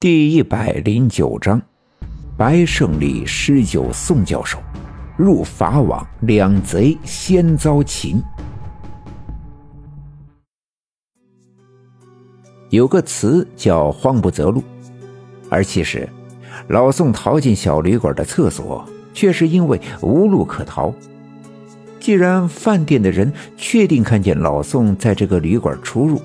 [0.00, 1.60] 第一百零九章，
[2.36, 4.60] 白胜利施救宋教授，
[5.16, 8.22] 入法网，两贼先遭擒。
[12.70, 14.62] 有个词叫“慌不择路”，
[15.50, 16.08] 而其实，
[16.68, 20.94] 老宋逃进小旅馆的厕所，却是因为无路可逃。
[21.98, 26.22] 既然饭店的人确定看见老宋在这个旅馆出入，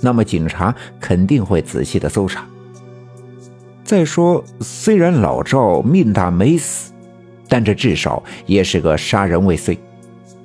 [0.00, 2.44] 那么警察肯定会仔细的搜查。
[3.84, 6.90] 再说，虽然老赵命大没死，
[7.48, 9.78] 但这至少也是个杀人未遂，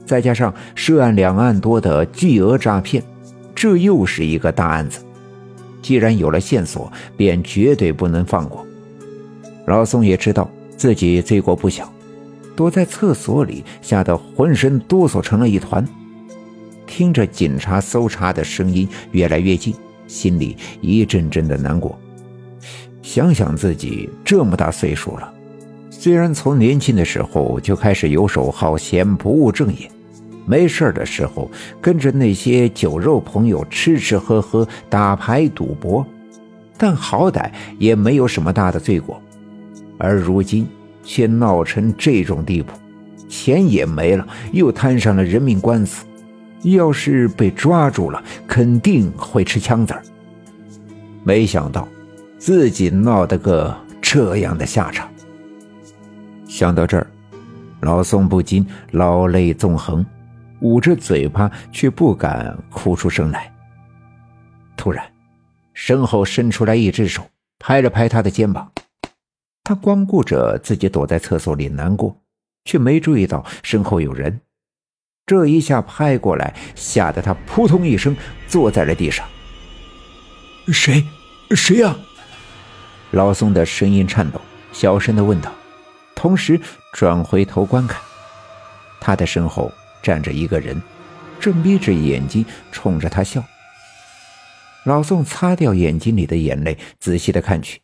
[0.05, 3.01] 再加上涉案两案多的巨额诈骗，
[3.55, 4.99] 这又是一个大案子。
[5.81, 8.67] 既然有了线索，便绝对不能放过。
[9.67, 11.89] 老宋也知道自己罪过不小，
[12.57, 15.87] 躲在厕所里，吓得浑身哆嗦成了一团。
[16.85, 19.73] 听着警察搜查的声音越来越近，
[20.07, 21.97] 心里一阵阵的难过。
[23.11, 25.33] 想想自己这么大岁数了，
[25.89, 29.89] 虽然从年轻的时候就开始游手好闲、不务正业，
[30.45, 31.49] 没事的时候
[31.81, 36.05] 跟着那些酒肉朋友吃吃喝喝、打牌赌博，
[36.77, 39.19] 但好歹也没有什么大的罪过。
[39.97, 40.67] 而如今
[41.03, 42.73] 却闹成这种地步，
[43.27, 46.05] 钱也没了，又摊上了人命官司，
[46.61, 50.03] 要是被抓住了，肯定会吃枪子儿。
[51.23, 51.87] 没想到。
[52.39, 55.11] 自己闹得个这样的下场，
[56.47, 57.05] 想到这儿，
[57.81, 60.03] 老宋不禁老泪纵横，
[60.61, 63.53] 捂着嘴巴却不敢哭出声来。
[64.77, 65.05] 突然，
[65.73, 67.21] 身后伸出来一只手，
[67.59, 68.71] 拍了拍他的肩膀。
[69.65, 72.15] 他光顾着自己躲在厕所里难过，
[72.63, 74.39] 却没注意到身后有人。
[75.25, 78.15] 这一下拍过来，吓得他扑通一声
[78.47, 79.27] 坐在了地上。
[80.69, 81.03] 谁？
[81.51, 81.95] 谁呀？
[83.11, 84.39] 老宋的声音颤抖，
[84.71, 85.51] 小声的问道，
[86.15, 86.59] 同时
[86.93, 87.99] 转回头观看，
[89.01, 89.71] 他的身后
[90.03, 90.79] 站着一个人，
[91.39, 93.43] 正眯着眼睛冲着他笑。
[94.85, 97.81] 老宋擦掉眼睛里的眼泪，仔细的看去，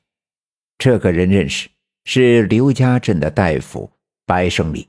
[0.77, 1.69] 这个人认识，
[2.03, 3.91] 是刘家镇的大夫
[4.27, 4.87] 白胜利。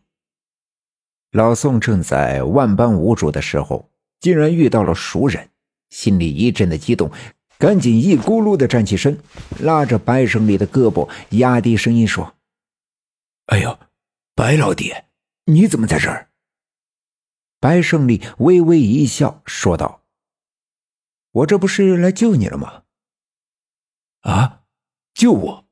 [1.33, 3.91] 老宋正在万般无助的时候，
[4.21, 5.49] 竟然遇到了熟人，
[5.89, 7.11] 心里一阵的激动。
[7.59, 9.19] 赶紧一咕噜的站起身，
[9.59, 12.35] 拉着白胜利的胳膊，压低声音说
[13.47, 13.79] ：“哎呦，
[14.35, 14.93] 白老弟，
[15.47, 16.29] 你怎么在这儿？”
[17.59, 20.03] 白胜利微微一笑，说道
[21.33, 22.83] ：“我这不是来救你了吗
[24.21, 24.65] ？”“啊，
[25.15, 25.65] 救我？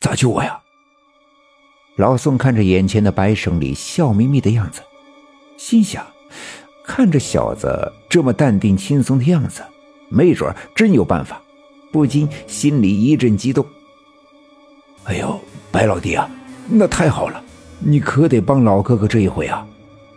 [0.00, 0.60] 咋救我呀？”
[1.96, 4.82] 老宋看着眼前的白胜利笑眯眯的样子，
[5.56, 6.04] 心想：
[6.84, 9.62] 看这小子这么淡定轻松的样子。
[10.12, 11.40] 没准真有办法，
[11.90, 13.64] 不禁心里一阵激动。
[15.04, 15.40] 哎呦，
[15.70, 16.30] 白老弟啊，
[16.68, 17.42] 那太好了，
[17.80, 19.66] 你可得帮老哥哥这一回啊！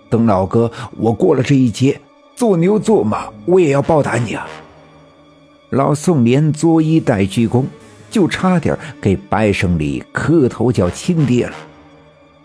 [0.10, 2.00] 等老哥我过了这一劫，
[2.36, 4.48] 做牛做马，我也要报答你啊！
[5.72, 7.66] 老宋连作揖带鞠躬，
[8.12, 11.56] 就差点给白胜利磕头叫亲爹了。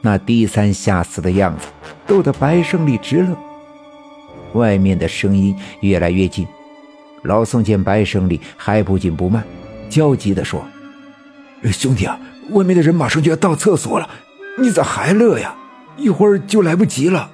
[0.01, 1.67] 那低三下四的样子，
[2.07, 3.37] 逗得白胜利直乐。
[4.55, 6.47] 外面的声音越来越近。
[7.23, 9.45] 老宋见白胜利还不紧不慢，
[9.89, 10.65] 焦急地说
[11.71, 12.19] ：“兄弟啊，
[12.51, 14.09] 外面的人马上就要到厕所了，
[14.59, 15.55] 你咋还乐呀？
[15.97, 17.31] 一会儿就来不及了。”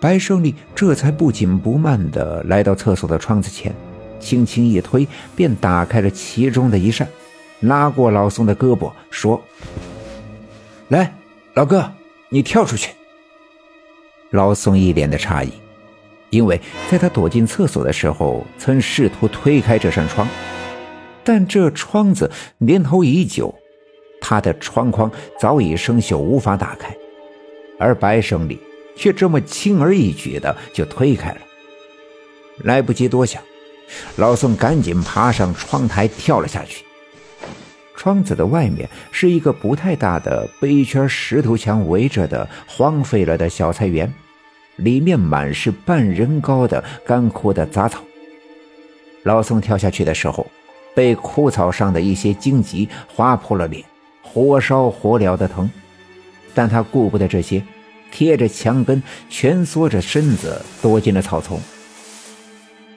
[0.00, 3.74] 白胜利这才不紧不慢地来到厕所的窗子前，
[4.20, 7.08] 轻轻一推，便打开了其中的一扇，
[7.60, 9.42] 拉过老宋的胳膊说
[10.88, 11.12] ：“来，
[11.54, 11.90] 老哥，
[12.28, 12.92] 你跳出去。”
[14.30, 15.50] 老宋一脸的诧异。
[16.34, 20.26] 因为在他躲进厕所的时候，曾试图推开这扇窗，
[21.22, 22.28] 但这窗子
[22.58, 23.54] 年头已久，
[24.20, 25.08] 他的窗框
[25.38, 26.92] 早已生锈，无法打开。
[27.78, 28.58] 而白胜利
[28.96, 31.38] 却这么轻而易举的就推开了。
[32.64, 33.40] 来不及多想，
[34.16, 36.84] 老宋赶紧爬上窗台跳了下去。
[37.94, 44.12] 窗子的外面是一个不太大的被一圈石头墙围着的荒废了的小菜园。
[44.76, 48.02] 里面满是半人高的干枯的杂草。
[49.22, 50.46] 老宋跳下去的时候，
[50.94, 53.84] 被枯草上的一些荆棘划破了脸，
[54.22, 55.70] 火烧火燎的疼。
[56.54, 57.62] 但他顾不得这些，
[58.12, 61.58] 贴着墙根蜷缩着身子躲进了草丛。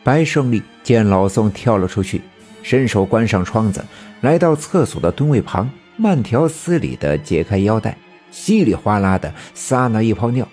[0.04, 2.22] 白胜利见老宋跳了出去，
[2.62, 3.84] 伸手关上窗子，
[4.22, 7.98] 来到厕所的蹲位旁，慢条斯理地解开腰带，
[8.32, 10.48] 稀里哗啦地撒了一泡尿。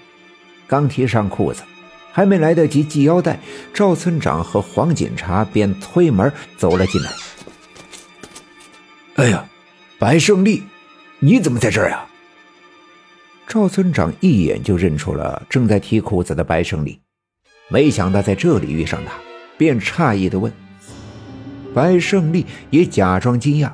[0.75, 1.63] 刚提上裤子，
[2.11, 3.39] 还没来得及系腰带，
[3.73, 7.13] 赵村长和黄警察便推门走了进来。
[9.15, 9.47] 哎呀，
[10.01, 10.65] 白胜利，
[11.21, 12.05] 你怎么在这儿呀？
[13.47, 17.01] 赵村长一眼就认出了正在提裤子的白胜利，
[17.69, 19.13] 没想到在这里遇上他，
[19.57, 20.53] 便诧异的问。
[21.73, 23.71] 白胜利也假装惊讶：“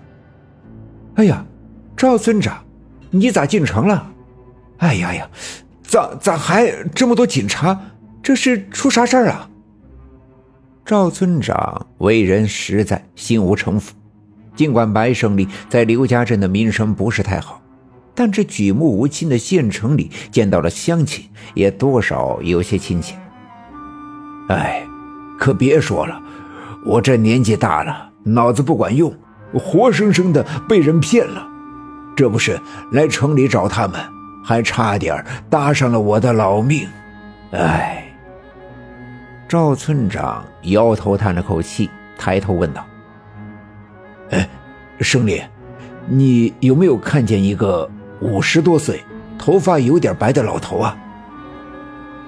[1.16, 1.46] 哎呀，
[1.96, 2.62] 赵村长，
[3.08, 4.12] 你咋进城了？
[4.76, 5.30] 哎呀呀，
[5.90, 7.76] 咋咋还这么多警察？
[8.22, 9.50] 这是出啥事儿啊？”
[10.86, 13.92] 赵村长为人实在，心无城府。
[14.54, 17.60] 尽管白胜利在刘家镇的名声不是太好，
[18.14, 23.16] 但这举目无亲的县城里见到了乡亲，也多少有些亲切。
[24.48, 24.86] 哎，
[25.40, 26.22] 可别说了，
[26.86, 29.12] 我这年纪大了，脑子不管用，
[29.54, 31.48] 活生生的被人骗了。
[32.14, 32.60] 这不是
[32.92, 34.00] 来城里找他们，
[34.42, 36.88] 还差点搭上了我的老命。
[37.52, 38.06] 哎。
[39.48, 42.86] 赵村长摇头叹了口气，抬头问道
[44.30, 44.48] ：“哎，
[45.00, 45.42] 胜利，
[46.06, 47.90] 你有没有看见一个
[48.20, 49.02] 五十多岁、
[49.36, 50.96] 头发有点白的老头啊？”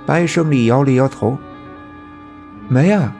[0.04, 1.38] 白胜利摇了摇头
[2.66, 3.14] ：“没啊，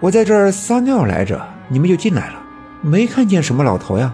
[0.00, 2.42] 我在这儿撒尿来着，你们就进来了，
[2.82, 4.12] 没看见什么老头呀。”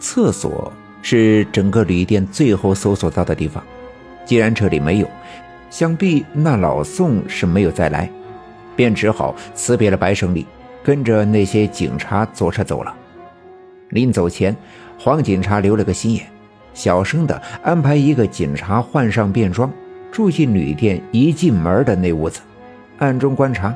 [0.00, 0.72] 厕所
[1.04, 3.62] 是整个旅店最后搜索到的地方，
[4.24, 5.08] 既然这里没有。
[5.68, 8.08] 想必那老宋是没有再来，
[8.74, 10.46] 便只好辞别了白胜利，
[10.82, 12.94] 跟着那些警察坐车走了。
[13.90, 14.56] 临走前，
[14.98, 16.24] 黄警察留了个心眼，
[16.72, 19.70] 小声的安排一个警察换上便装，
[20.10, 22.40] 住进旅店一进门的那屋子，
[22.98, 23.74] 暗中观察，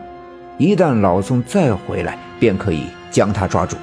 [0.56, 3.76] 一旦老宋再回来，便可以将他抓住。